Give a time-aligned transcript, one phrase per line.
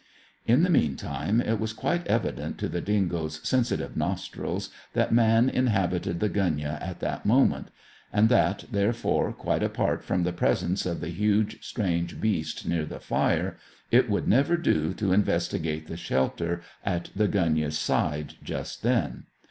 [0.47, 6.19] In the meantime, it was quite evident to the dingoes' sensitive nostrils that man inhabited
[6.19, 7.67] the gunyah at that moment;
[8.11, 12.99] and that, therefore, quite apart from the presence of the huge strange beast near the
[12.99, 13.57] fire,
[13.91, 19.25] it would never do to investigate the shelter at the gunyah's side just then.